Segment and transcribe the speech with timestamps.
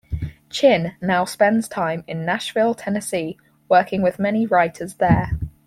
[0.49, 3.37] Chinn now spends time in Nashville, Tennessee,
[3.69, 5.29] working with many writers there.